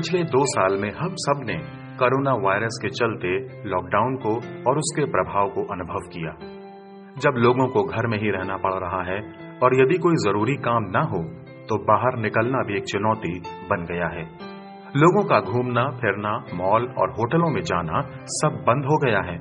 [0.00, 1.54] पिछले दो साल में हम सबने
[1.94, 3.30] कोरोना वायरस के चलते
[3.70, 4.30] लॉकडाउन को
[4.68, 6.30] और उसके प्रभाव को अनुभव किया।
[7.16, 9.16] जब लोगों को घर में ही रहना पड़ रहा है
[9.58, 11.20] और यदि कोई ज़रूरी काम ना हो
[11.68, 13.32] तो बाहर निकलना भी एक चुनौती
[13.70, 14.22] बन गया है।
[14.96, 18.00] लोगों का घूमना, फिरना, मॉल और होटलों में जाना
[18.36, 19.36] सब बंद हो गया है।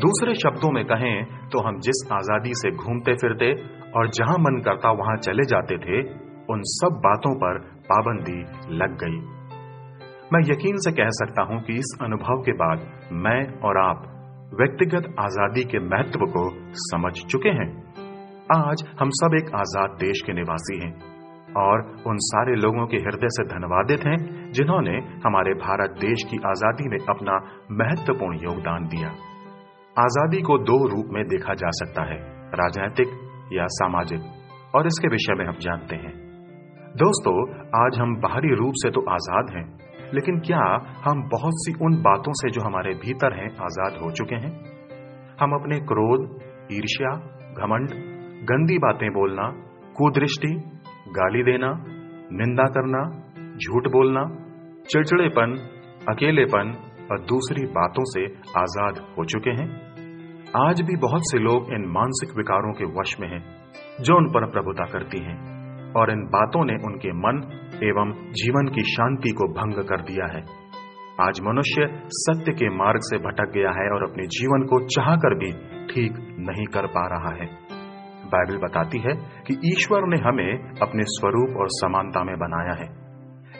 [0.00, 3.52] दूसरे शब्दों में कहें तो हम जिस आज़ादी से घूमते फिरते
[3.92, 6.02] और जहाँ मन करता वहाँ चले जाते थे,
[6.48, 8.40] उन सब बातों पर पाबंदी
[8.76, 9.20] लग गई।
[10.32, 12.84] मैं यकीन से कह सकता हूँ कि इस अनुभव के बाद
[13.24, 14.04] मैं और आप
[14.60, 16.44] व्यक्तिगत आज़ादी के महत्व को
[16.82, 17.66] समझ चुके हैं।
[18.54, 20.90] आज हम सब एक आज़ाद देश के निवासी हैं
[21.56, 24.16] और उन सारे लोगों के हृदय से धन्यवादित हैं
[24.52, 27.36] जिन्होंने हमारे भारत देश की आज़ादी में अपना
[27.82, 29.12] महत्वपूर्ण योगदान दिया।
[29.96, 32.18] आज़ादी को दो रूप में देखा जा सकता है,
[32.54, 33.14] राजनीतिक
[33.52, 34.24] या सामाजिक,
[34.74, 36.16] और इसके विषय में हम जानते हैं।
[36.96, 37.38] दोस्तों,
[37.78, 39.81] आज हम बाहरी रूप से तो आज़ाद हैं
[40.14, 40.62] लेकिन क्या
[41.04, 44.52] हम बहुत सी उन बातों से जो हमारे भीतर हैं आज़ाद हो चुके हैं?
[45.40, 46.40] हम अपने क्रोध,
[46.72, 47.10] ईर्ष्या,
[47.58, 47.90] घमंड,
[48.44, 49.42] गंदी बातें बोलना,
[49.96, 50.54] कुदृष्टि,
[51.08, 51.72] गाली देना,
[52.32, 53.02] निंदा करना,
[53.56, 54.24] झूठ बोलना,
[54.90, 55.56] चिड़चिड़ेपन,
[56.08, 56.74] अकेलेपन
[57.10, 58.24] और दूसरी बातों से
[58.58, 59.68] आज़ाद हो चुके हैं।
[60.56, 63.42] आज भी बहुत से लोग इन मानसिक विकारों के वश में हैं,
[64.00, 65.36] जो उन पर प्रभुता करती हैं
[65.92, 67.40] और इन बातों ने उनके मन
[67.82, 70.62] एवं जीवन की शांति को भंग कर दिया है।
[71.28, 75.52] आज मनुष्य सत्य के मार्ग से भटक गया है और अपने जीवन को चाहकर भी
[75.94, 77.46] ठीक नहीं कर पा रहा है।
[78.26, 83.02] बाइबल बताती है कि ईश्वर ने हमें अपने स्वरूप और समानता में बनाया है।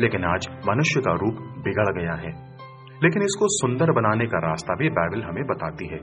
[0.00, 2.50] लेकिन आज मनुष्य का रूप बिगड़ गया है।
[3.02, 5.98] लेकिन इसको सुंदर बनाने का रास्ता भी बाइबल हमें बताती है।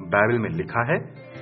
[0.00, 0.98] बाइबल में लिखा है,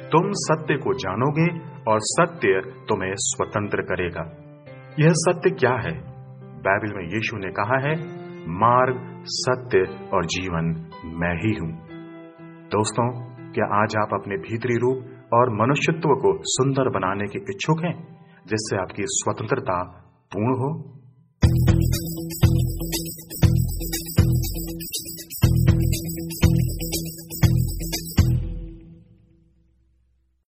[0.08, 1.58] तुम सत्य को जानोगे
[1.90, 4.53] और सत्य तुम्हें स्वतंत्र करेगा।
[5.00, 5.92] यह सत्य क्या है?
[6.62, 7.94] बाइबल में यीशु ने कहा है,
[8.48, 11.78] मार्ग, सत्य और जीवन मैं ही हूँ।
[12.68, 13.20] दोस्तों,
[13.52, 18.76] क्या आज आप अपने भीतरी रूप और मनुष्यत्व को सुंदर बनाने के इच्छुक हैं, जिससे
[18.76, 19.82] आपकी स्वतंत्रता
[20.36, 20.94] पूर्ण हो?